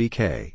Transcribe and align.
BK. 0.00 0.54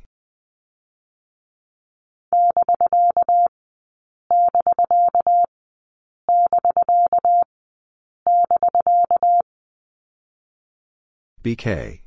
BK. 11.43 12.01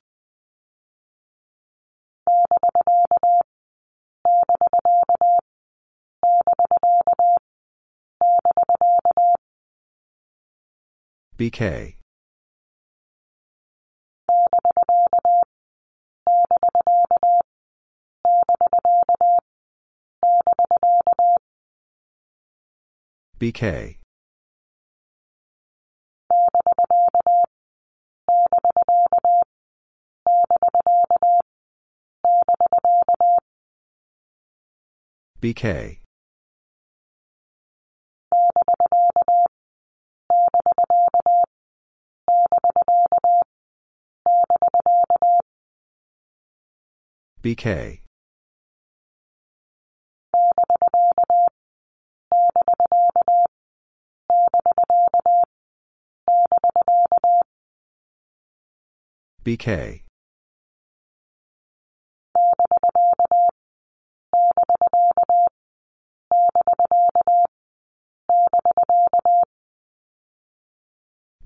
BK. 11.38 11.97
BK. 23.38 23.98
BK. 35.40 36.00
BK. 47.40 48.07
BK. 59.48 60.02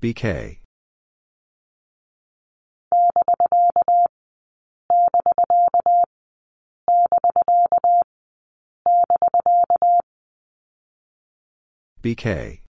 BK. 0.01 0.59
BK. 12.03 12.62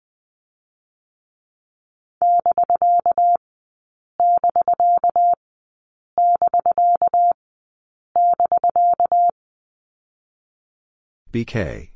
BK. 11.32 11.88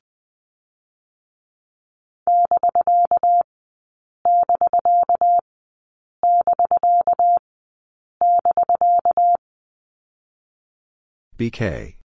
BK. 11.38 11.98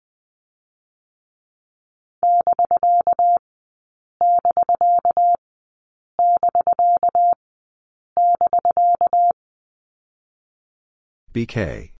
BK. 11.31 11.98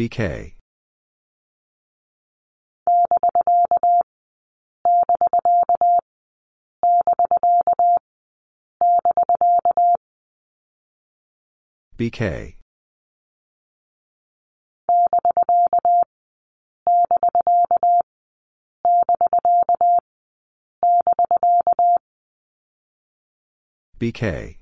BK. 0.00 0.54
BK. 11.98 12.56
BK. 23.98 24.60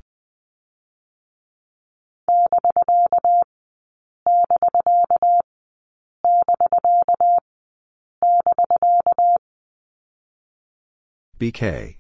BK. 11.39 11.99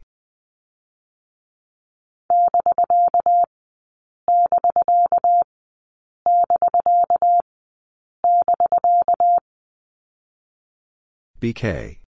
BK. 11.40 12.07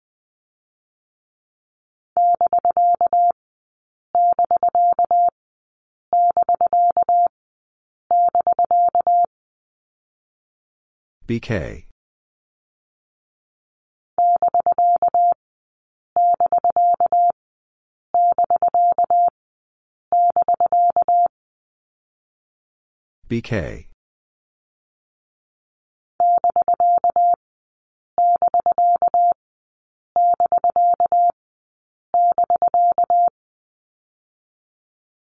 BK. 11.25 11.85
BK. 23.29 23.87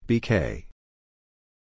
BK. 0.08 0.69